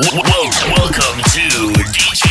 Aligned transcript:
Welcome 0.00 1.18
to 1.24 1.72
DJ 1.90 2.27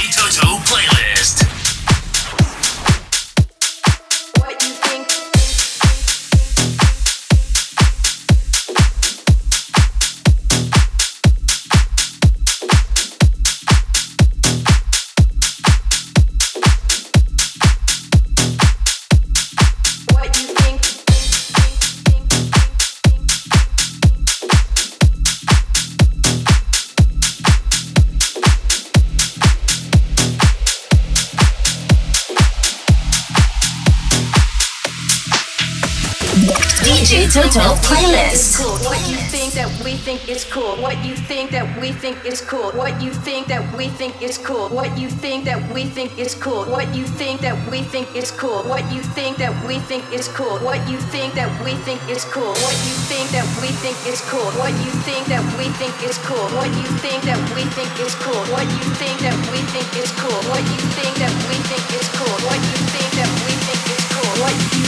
Toto 37.47 37.79
playlist. 37.79 38.59
What 38.83 38.99
you 39.07 39.15
think 39.15 39.53
that 39.53 39.71
we 39.79 39.95
think 39.95 40.27
is 40.27 40.43
cool? 40.43 40.75
What 40.83 40.99
you 41.05 41.15
think 41.15 41.51
that 41.51 41.63
we 41.79 41.93
think 41.93 42.19
is 42.25 42.41
cool? 42.41 42.71
What 42.75 43.01
you 43.01 43.11
think 43.13 43.47
that 43.47 43.63
we 43.71 43.87
think 43.87 44.21
is 44.21 44.37
cool? 44.37 44.67
What 44.67 44.91
you 44.99 45.07
think 45.07 45.45
that 45.45 45.55
we 45.71 45.85
think 45.85 46.19
is 46.19 46.35
cool? 46.35 46.65
What 46.65 46.93
you 46.93 47.05
think 47.07 47.39
that 47.39 47.55
we 47.71 47.83
think 47.87 48.13
is 48.17 48.31
cool? 48.31 48.67
What 48.67 48.83
you 48.91 48.99
think 49.15 49.37
that 49.37 49.55
we 49.63 49.79
think 49.79 50.11
is 50.11 50.27
cool? 50.27 50.59
What 50.59 50.83
you 50.91 50.99
think 50.99 51.31
that 51.31 51.47
we 51.63 51.71
think 51.87 51.95
is 52.11 52.19
cool? 52.27 52.51
What 52.59 52.75
you 52.83 52.91
think 53.07 53.31
that 53.31 53.47
we 53.63 53.71
think 53.79 53.95
is 54.03 54.19
cool? 54.27 54.51
What 54.59 54.67
you 54.83 54.91
think 54.99 55.23
that 55.31 55.39
we 55.55 55.71
think 55.71 55.95
is 56.03 56.19
cool? 56.27 56.51
What 56.51 56.67
you 56.75 56.83
think 56.99 57.23
that 57.23 57.39
we 57.55 57.63
think 57.71 57.87
is 58.03 58.11
cool? 58.19 58.43
What 58.51 58.67
you 58.75 58.83
think 58.99 59.15
that 59.23 59.35
we 59.47 59.63
think 59.71 59.87
is 59.95 60.11
cool? 60.19 60.35
What 60.51 60.59
you 60.67 60.79
think 60.99 61.15
that 61.23 61.31
we 61.47 61.55
think 61.63 61.85
is 61.95 62.11
cool? 62.11 62.35
What 62.43 62.59
you 62.59 62.75
think 62.91 63.11
that 63.15 63.31
we 63.47 63.53
think 63.63 63.81
is 63.95 64.03
cool? 64.11 64.35
What 64.43 64.51
you 64.75 64.86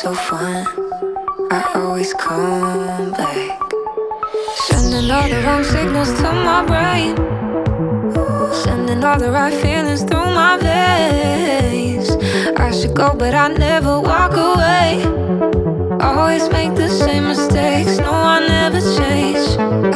so 0.00 0.14
fun. 0.14 0.66
I 1.50 1.60
always 1.74 2.14
come 2.14 3.10
back. 3.12 3.60
Sending 4.66 5.10
all 5.10 5.28
the 5.28 5.42
wrong 5.44 5.62
signals 5.62 6.10
to 6.20 6.32
my 6.48 6.64
brain. 6.64 7.16
Sending 8.64 9.04
all 9.04 9.18
the 9.18 9.30
right 9.30 9.52
feelings 9.52 10.02
through 10.04 10.30
my 10.40 10.56
veins. 10.56 12.08
I 12.56 12.70
should 12.70 12.94
go, 12.94 13.14
but 13.14 13.34
I 13.34 13.48
never 13.48 14.00
walk 14.00 14.32
away. 14.32 15.04
Always 16.00 16.48
make 16.48 16.74
the 16.76 16.88
same 16.88 17.24
mistakes. 17.24 17.98
No, 17.98 18.12
I 18.12 18.38
never 18.56 18.80
change. 18.98 19.44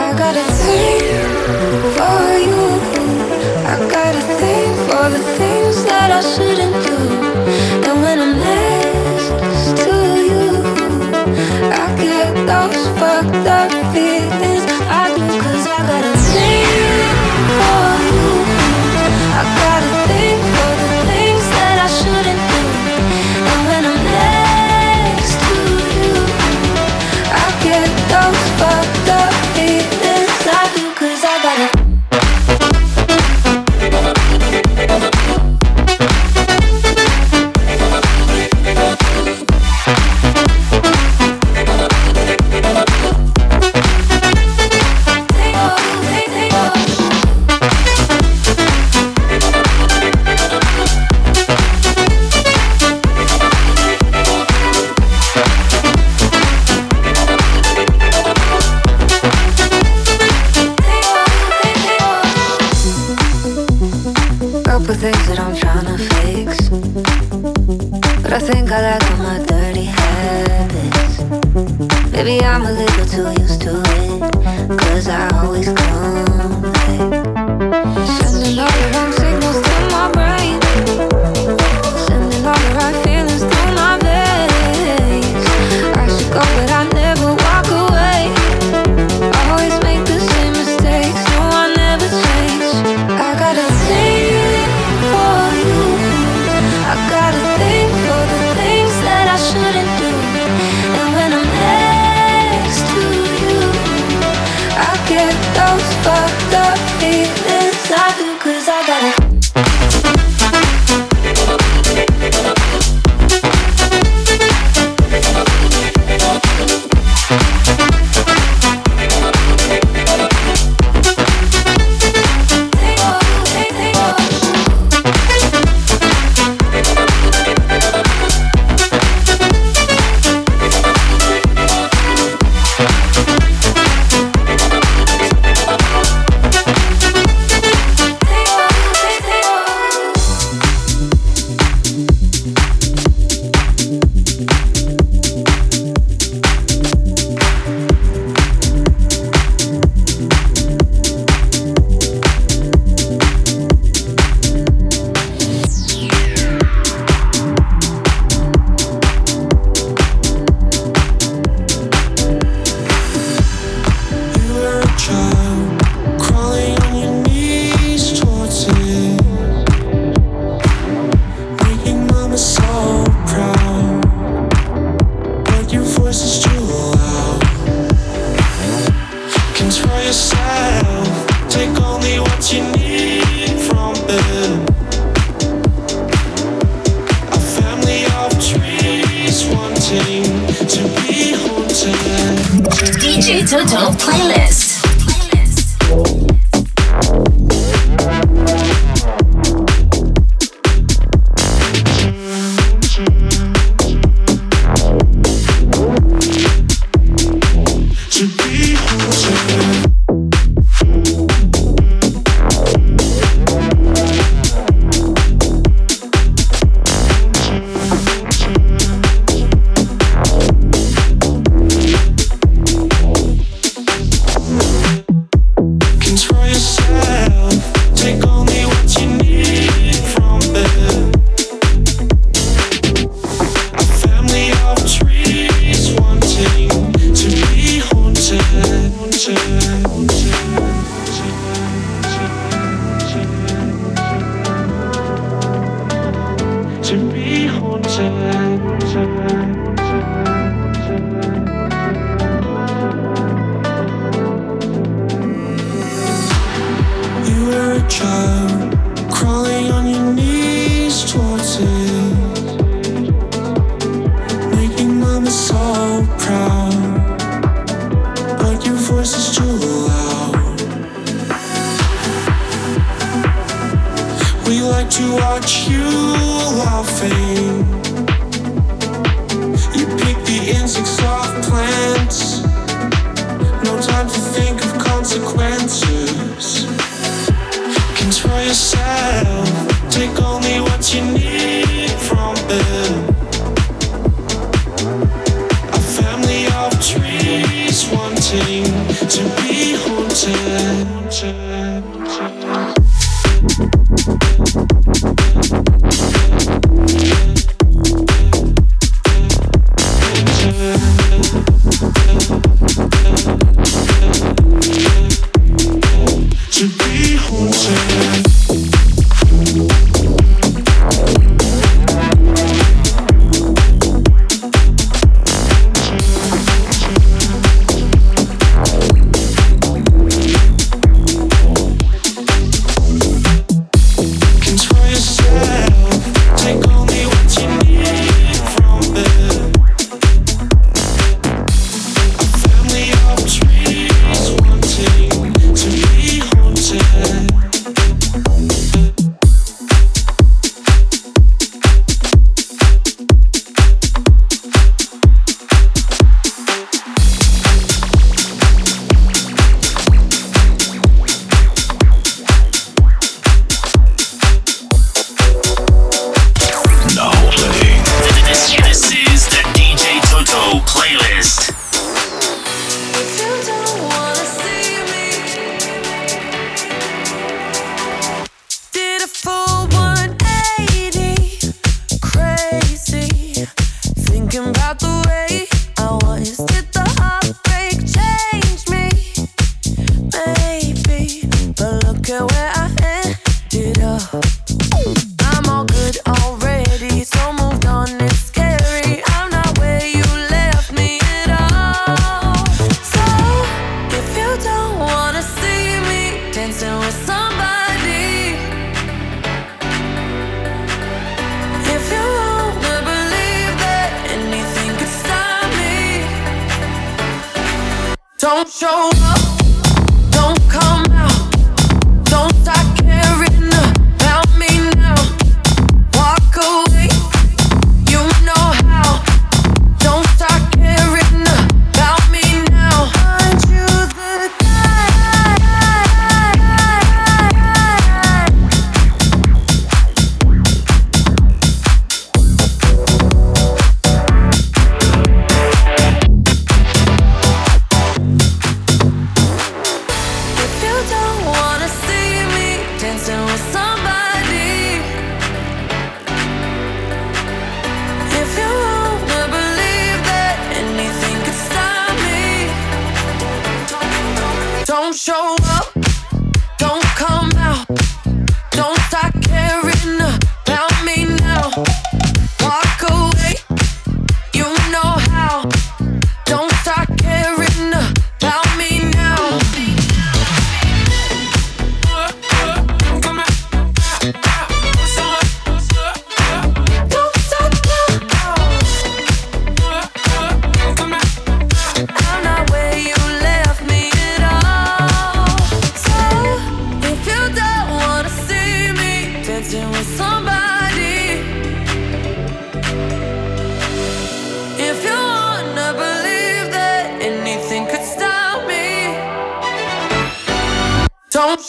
I 0.04 0.08
got 0.22 0.34
a 0.36 0.46
thing 0.62 1.04
for 1.96 2.24
you. 2.46 2.64
I 3.72 3.74
got 3.96 4.12
a 4.22 4.24
thing 4.40 4.68
for 4.86 5.04
the 5.14 5.22
things 5.38 5.63
that 5.82 6.10
i 6.12 6.20
shouldn't 6.20 6.84
up 13.46 14.03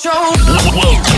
dance 0.05 1.14